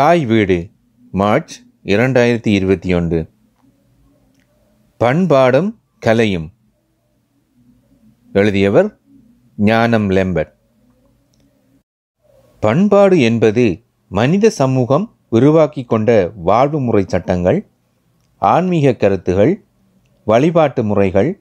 [0.00, 0.70] தாய் வீடு
[1.10, 3.30] மார்ச் இரண்டாயிரத்தி இருபத்தி ஒன்று.
[4.96, 6.52] பண்பாடும் கலையும்.
[8.32, 8.98] எழுதியவர்
[9.56, 10.52] ஞானம் லெம்பட்
[12.60, 17.68] பண்பாடு என்பது மனித சமூகம் உருவாக்கி கொண்ட வாழ்வு முறை சட்டங்கள்
[18.38, 19.64] ஆன்மீக கருத்துகள்
[20.24, 21.40] வழிபாட்டு முறைகள்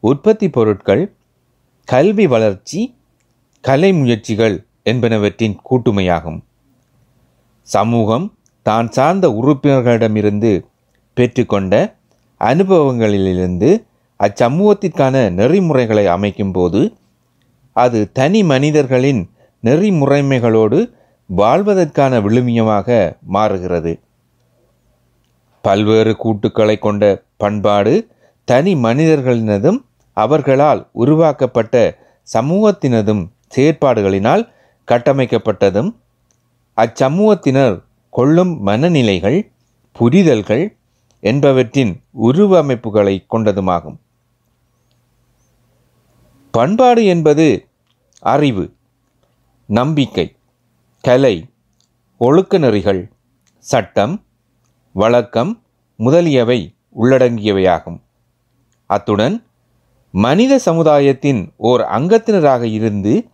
[0.00, 1.14] உற்பத்தி பொருட்கள்
[1.84, 2.96] கல்வி வளர்ச்சி
[3.60, 6.40] கலை முயற்சிகள் என்பனவற்றின் கூட்டுமையாகும்.
[7.68, 8.26] சமூகம்
[8.62, 10.52] தான் சார்ந்த உறுப்பினர்களிடமிருந்து
[11.16, 11.74] பெற்றுக்கொண்ட
[12.40, 13.70] அனுபவங்களிலிருந்து
[14.20, 16.80] அச்சமூகத்திற்கான நெறிமுறைகளை அமைக்கும்போது
[17.72, 19.22] அது தனி மனிதர்களின்
[19.62, 20.78] நெறிமுறைமைகளோடு
[21.26, 23.92] வாழ்வதற்கான விழுமியமாக மாறுகிறது.
[25.60, 28.08] பல்வேறு கூட்டுக்களை கொண்ட பண்பாடு
[28.44, 29.78] தனி மனிதர்களினதும்
[30.16, 31.76] அவர்களால் உருவாக்கப்பட்ட
[32.34, 33.22] சமூகத்தினதும்
[33.56, 34.48] செயற்பாடுகளினால்
[34.88, 35.90] கட்டமைக்கப்பட்டதும்
[36.76, 39.52] அச்சமூகத்தினர் கொள்ளும் மனநிலைகள்
[39.92, 40.76] புரிதல்கள்
[41.20, 43.96] என்பவற்றின் உருவமைப்புகளை கொண்டதுமாகும்.
[46.50, 47.68] பண்பாடு என்பது
[48.18, 48.74] அறிவு
[49.66, 50.36] நம்பிக்கை
[51.00, 51.46] கலை
[52.16, 53.12] ஒழுக்க நெறிகள்
[53.58, 54.24] சட்டம்
[54.92, 55.62] வழக்கம்
[55.96, 58.00] முதலியவை உள்ளடங்கியவையாகும்.
[58.86, 59.46] அத்துடன்
[60.10, 63.28] மனித சமுதாயத்தின் ஓர் அங்கத்தினராக இருந்து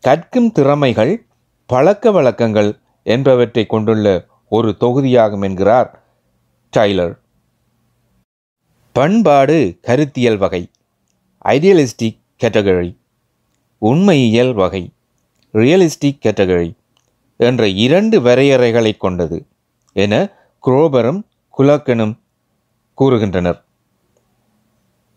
[0.00, 1.26] கற்கும் திறமைகள்
[1.66, 6.02] பழக்க வழக்கங்கள் என்பவற்றை கொண்டுள்ள ஒரு தொகுதியாகும் என்கிறார்
[6.76, 7.14] டைலர்.
[8.92, 10.70] பண்பாடு கருத்தியல் வகை
[11.44, 12.96] ஐடியலிஸ்டிக் கேட்டகரி
[13.78, 14.92] உண்மையியல் வகை
[15.54, 16.76] ரியலிஸ்டிக் கேட்டகரி
[17.36, 19.46] என்ற இரண்டு வரையறைகளை கொண்டது
[19.92, 20.30] என
[20.66, 21.20] குரோபரும்
[21.58, 22.14] குலக்கனும்
[22.98, 23.60] கூறுகின்றனர்.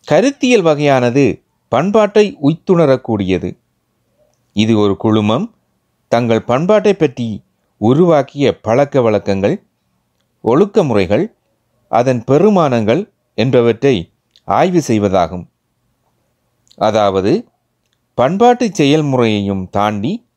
[0.08, 3.58] கருத்தியல் வகையானது பண்பாட்டை உய்த்துணரக்கூடியது.
[4.54, 5.54] இது ஒரு குழுமம்
[6.08, 7.44] தங்கள் பண்பாட்டை பற்றி
[7.78, 9.68] உருவாக்கிய பழக்க வழக்கங்கள்
[10.42, 11.38] ஒழுக்க முறைகள்
[11.88, 15.46] அதன் பெருமானங்கள் என்பவற்றை ஆய்வு செய்வதாகும்.
[16.76, 17.50] அதாவது
[18.14, 20.28] பண்பாட்டு செயல்முறையையும் தாண்டி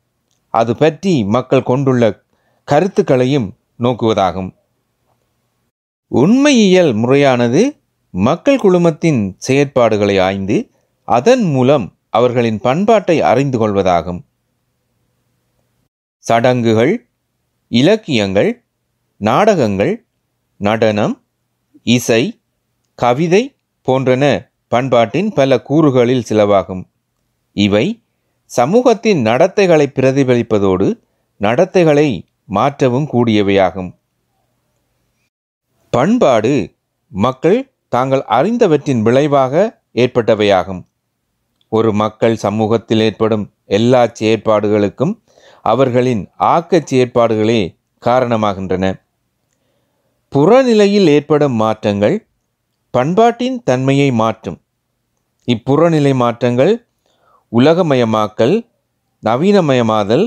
[0.51, 2.25] அது பற்றி மக்கள் கொண்டுள்ள
[2.65, 3.49] கருத்துக்களையும்
[3.79, 4.51] நோக்குவதாகும்.
[6.07, 7.63] உண்மையியல் முறையானது
[8.11, 10.71] மக்கள் குழுமத்தின் செயற்பாடுகளை ஆய்ந்து
[11.05, 14.21] அதன் மூலம் அவர்களின் பண்பாட்டை அறிந்து கொள்வதாகும்.
[16.19, 17.08] சடங்குகள்
[17.71, 18.65] இலக்கியங்கள்
[19.17, 20.07] நாடகங்கள்
[20.57, 21.23] நடனம்
[21.83, 22.41] இசை
[22.95, 23.57] கவிதை
[23.89, 24.25] போன்றன
[24.69, 26.83] பண்பாட்டின் பல கூறுகளில் சிலவாகும்.
[27.53, 28.03] இவை
[28.45, 31.01] சமூகத்தின் நடத்தைகளை பிரதிபலிப்பதோடு
[31.41, 33.91] நடத்தைகளை மாற்றவும் கூடியவையாகும்.
[35.91, 36.75] பண்பாடு
[37.09, 40.83] மக்கள் தாங்கள் அறிந்தவற்றின் விளைவாக ஏற்பட்டவையாகும்.
[41.69, 45.15] ஒரு மக்கள் சமூகத்தில் ஏற்படும் எல்லா செயற்பாடுகளுக்கும்
[45.69, 47.61] அவர்களின் ஆக்கச் செயற்பாடுகளே
[48.05, 49.01] காரணமாகின்றன.
[50.33, 52.17] புறநிலையில் ஏற்படும் மாற்றங்கள்
[52.91, 54.59] பண்பாட்டின் தன்மையை மாற்றும்.
[55.49, 56.73] இப்புறநிலை மாற்றங்கள்
[57.53, 58.57] உலகமயமாக்கல்
[59.23, 60.27] நவீனமயமாதல்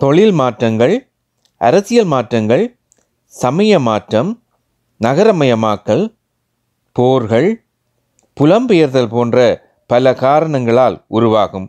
[0.00, 0.94] தொழில் மாற்றங்கள்
[1.60, 2.64] அரசியல் மாற்றங்கள்
[3.26, 4.30] சமய மாற்றம்
[5.00, 6.04] நகரமயமாக்கல்
[6.92, 7.48] போர்கள்
[8.40, 9.38] புலம்பெயர்தல் போன்ற
[9.86, 11.68] பல காரணங்களால் உருவாகும்.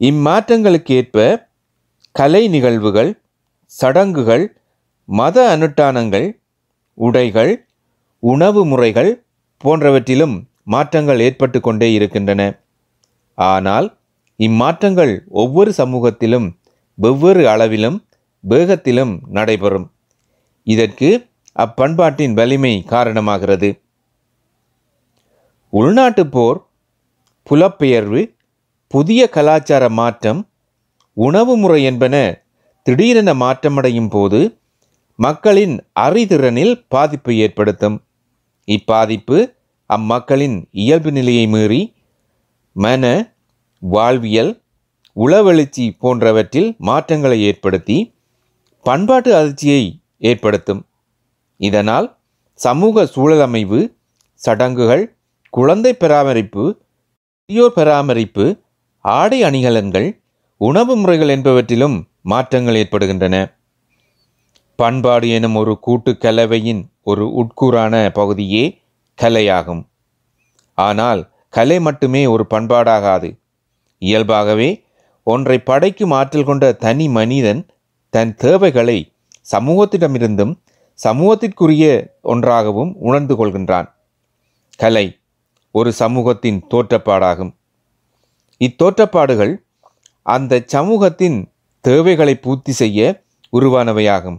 [0.00, 1.43] இம்மாற்றங்களுக்கேற்ப
[2.14, 3.20] கலை நிகழ்வுகள்
[3.66, 4.44] சடங்குகள்
[5.04, 6.26] மத அனுஷ்டானங்கள்
[6.94, 7.66] உடைகள்
[8.18, 9.24] உணவு முறைகள்
[9.64, 12.42] போன்றவற்றிலும் மாற்றங்கள் ஏற்பட்டு கொண்டே இருக்கின்றன.
[13.34, 13.98] ஆனால்
[14.38, 16.58] இம்மாற்றங்கள் ஒவ்வொரு சமூகத்திலும்
[16.94, 17.98] வெவ்வேறு அளவிலும்
[18.48, 19.90] வேகத்திலும் நடைபெறும்.
[20.64, 23.80] இதற்கு அப்பண்பாட்டின் வலிமை காரணமாகிறது.
[25.68, 26.66] உள்நாட்டுப் போர்
[27.42, 28.34] புலப்பெயர்வு
[28.86, 30.48] புதிய கலாச்சார மாற்றம்
[31.16, 32.14] உணவு முறை என்பன
[32.82, 34.58] திடீரென மாற்றமடையும் போது
[35.18, 37.96] மக்களின் அறிதிறனில் பாதிப்பை ஏற்படுத்தும்.
[38.68, 39.38] இப்பாதிப்பு
[39.90, 41.82] அம்மக்களின் இயல்பு நிலையை மீறி
[42.76, 43.32] மன
[43.78, 44.52] வாழ்வியல்
[45.16, 47.98] உளவெழுச்சி போன்றவற்றில் மாற்றங்களை ஏற்படுத்தி
[48.86, 50.82] பண்பாட்டு அதிர்ச்சியை ஏற்படுத்தும்.
[51.60, 52.06] இதனால்
[52.60, 53.80] சமூக சூழலமைவு
[54.34, 55.04] சடங்குகள்
[55.50, 56.64] குழந்தை பராமரிப்பு
[57.48, 58.44] முதியோர் பராமரிப்பு
[59.04, 60.08] ஆடை அணிகலன்கள்
[60.66, 63.36] உணவு முறைகள் என்பவற்றிலும் மாற்றங்கள் ஏற்படுகின்றன.
[64.76, 68.80] பண்பாடு எனும் ஒரு கூட்டு கலவையின் ஒரு உட்கூறான பகுதியே
[69.22, 69.82] கலையாகும்.
[70.74, 73.28] ஆனால் கலை மட்டுமே ஒரு பண்பாடாகாது.
[73.98, 74.84] இயல்பாகவே
[75.22, 77.66] ஒன்றை படைக்கும் ஆற்றல் கொண்ட தனி மனிதன்
[78.10, 78.98] தன் தேவைகளை
[79.52, 80.54] சமூகத்திடமிருந்தும்
[81.04, 81.84] சமூகத்திற்குரிய
[82.22, 83.88] ஒன்றாகவும் உணர்ந்து கொள்கின்றான்.
[84.76, 85.06] கலை
[85.70, 87.52] ஒரு சமூகத்தின் தோற்றப்பாடாகும்.
[88.60, 89.54] இத்தோற்றப்பாடுகள்
[90.26, 91.38] அந்த சமூகத்தின்
[91.84, 93.22] தேவைகளை பூர்த்தி செய்ய
[93.52, 94.38] உருவானவையாகும்.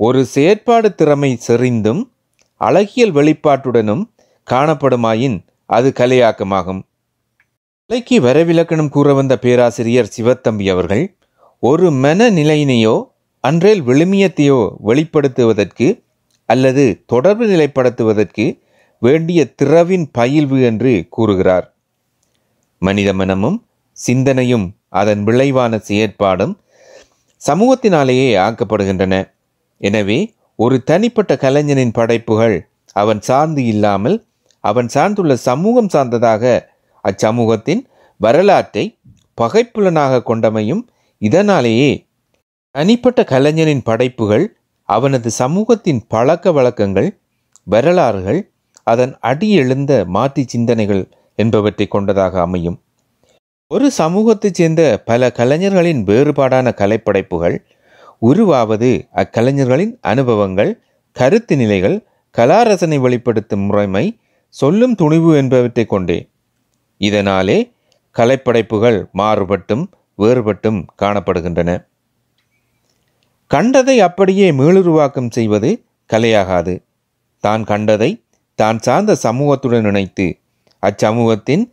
[0.00, 2.02] ஒரு செயற்பாடு திறமை செறிந்தும்
[2.60, 4.04] அழகியல் வெளிப்பாட்டுடனும்
[4.50, 5.36] காணப்படுமாயின்
[5.66, 6.80] அது கலையாக்கமாகும்.
[7.86, 11.04] கலைக்கு வரவிலக்கணம் கூற வந்த பேராசிரியர் சிவத்தம்பி அவர்கள்
[11.62, 12.94] ஒரு மனநிலையினையோ
[13.40, 15.88] அன்றேல் விழுமியத்தையோ வெளிப்படுத்துவதற்கு
[16.48, 18.46] அல்லது தொடர்பு நிலைப்படுத்துவதற்கு
[18.98, 21.66] வேண்டிய திறவின் பயில்வு என்று கூறுகிறார்.
[22.78, 23.58] மனித மனமும்
[23.96, 24.66] சிந்தனையும்
[25.00, 26.54] அதன் விளைவான செயற்பாடும்
[27.42, 29.14] சமூகத்தினாலேயே ஆக்கப்படுகின்றன.
[29.80, 30.18] எனவே
[30.58, 32.56] ஒரு தனிப்பட்ட கலைஞனின் படைப்புகள்
[32.96, 34.16] அவன் சார்ந்து இல்லாமல்
[34.64, 36.44] அவன் சார்ந்துள்ள சமூகம் சார்ந்ததாக
[37.04, 37.82] அச்சமூகத்தின்
[38.20, 38.84] வரலாற்றை
[39.38, 40.82] பகைப்புலனாக கொண்டமையும்
[41.22, 41.92] இதனாலேயே
[42.74, 44.46] தனிப்பட்ட கலைஞனின் படைப்புகள்
[44.88, 47.10] அவனது சமூகத்தின் பழக்க வழக்கங்கள்
[47.66, 48.40] வரலாறுகள்
[48.86, 51.02] அதன் அடியெழுந்த மாற்றி சிந்தனைகள்
[51.38, 52.78] என்பவற்றை கொண்டதாக அமையும்.
[53.70, 57.56] ஒரு சமூகத்தைச் சேர்ந்த பல கலைஞர்களின் வேறுபாடான கலைப்படைப்புகள்
[58.18, 60.72] உருவாவது அக்கலைஞர்களின் அனுபவங்கள்
[61.12, 61.96] கருத்து நிலைகள்
[62.38, 64.18] கலாரசனை வெளிப்படுத்தும் முறைமை
[64.54, 66.28] சொல்லும் துணிவு என்பவற்றை கொண்டே.
[67.00, 67.58] இதனாலே
[68.16, 69.84] கலைப்படைப்புகள் மாறுபட்டும்
[70.18, 71.70] வேறுபட்டும் காணப்படுகின்றன.
[73.50, 75.70] கண்டதை அப்படியே மீளுருவாக்கம் செய்வது
[76.10, 76.74] கலையாகாது.
[77.44, 78.10] தான் கண்டதை
[78.58, 80.26] தான் சார்ந்த சமூகத்துடன் இணைத்து
[80.82, 81.64] அச்சமூகத்தின்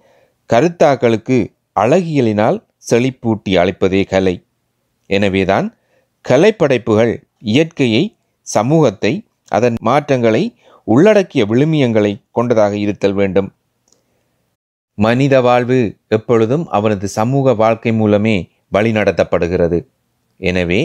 [0.49, 1.37] கருத்தாக்களுக்கு
[1.75, 2.57] அழகியலினால்
[2.89, 4.35] செழிப்பூட்டி அளிப்பதே கலை.
[5.09, 5.67] எனவேதான்
[6.25, 7.13] கலைப்படைப்புகள்
[7.53, 8.03] இயற்கையை
[8.47, 9.13] சமூகத்தை
[9.51, 10.43] அதன் மாற்றங்களை
[10.87, 13.49] உள்ளடக்கிய விழுமியங்களை கொண்டதாக இருத்தல் வேண்டும்.
[14.97, 18.35] மனித வாழ்வு எப்பொழுதும் அவனது சமூக வாழ்க்கை மூலமே
[18.75, 19.79] வழிநடத்தப்படுகிறது.
[20.39, 20.81] எனவே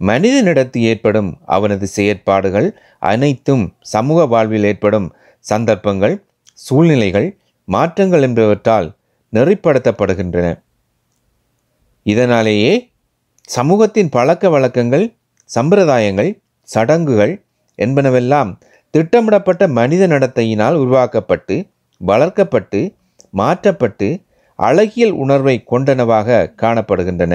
[0.00, 2.68] மனிதனிடத்து ஏற்படும் அவனது செயற்பாடுகள்
[3.10, 3.64] அனைத்தும்
[3.94, 5.08] சமூக வாழ்வில் ஏற்படும்
[5.44, 6.16] சந்தர்ப்பங்கள்
[6.58, 7.28] சூழ்நிலைகள்
[7.68, 8.88] மாற்றங்கள் என்பவற்றால்
[9.34, 10.62] நெறிப்படுத்தப்படுகின்றன.
[12.02, 12.90] இதனாலேயே
[13.44, 15.16] சமூகத்தின் பழக்க வழக்கங்கள்
[15.50, 16.30] சம்பிரதாயங்கள்
[16.62, 17.44] சடங்குகள்
[17.78, 18.50] என்பனவெல்லாம்
[18.90, 21.66] திட்டமிடப்பட்ட மனித நடத்தையினால் உருவாக்கப்பட்டு
[22.00, 22.80] வளர்க்கப்பட்டு
[23.30, 24.08] மாற்றப்பட்டு
[24.56, 27.34] அழகியல் உணர்வை கொண்டனவாக காணப்படுகின்றன.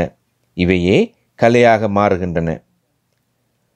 [0.53, 2.49] இவையே கலையாக மாறுகின்றன.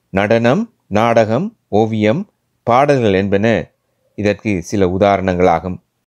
[0.10, 2.32] நடனம் நாடகம் ஓவியம்
[2.64, 3.72] பாடல்கள் என்பன
[4.16, 5.78] இதற்கு சில உதாரணங்களாகும்.